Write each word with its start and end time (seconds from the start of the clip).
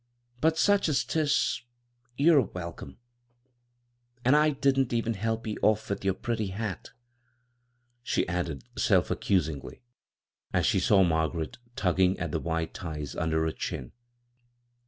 But 0.39 0.57
such 0.57 0.89
as 0.89 1.03
'tis, 1.03 1.61
you're 2.17 2.39
a 2.39 2.41
welcome.... 2.41 2.97
An' 4.25 4.33
I 4.33 4.49
didn't 4.49 4.91
even 4.91 5.13
help 5.13 5.45
ye 5.45 5.57
ofi 5.57 5.91
with 5.91 6.03
yer 6.03 6.13
pretty 6.13 6.47
hat 6.47 6.89
I" 6.91 6.95
she 8.01 8.27
added 8.27 8.63
self 8.75 9.11
accusingly, 9.11 9.83
as 10.53 10.65
she 10.65 10.79
saw 10.79 11.03
Margaret 11.03 11.59
tugging 11.75 12.17
at 12.17 12.31
the 12.31 12.39
wide 12.39 12.73
ties 12.73 13.15
under 13.15 13.43
her 13.43 13.51
chin. 13.51 13.91